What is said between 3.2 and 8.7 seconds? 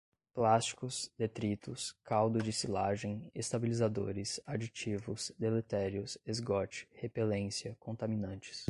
estabilizadores, aditivos, deletérios, esgote, repelência, contaminantes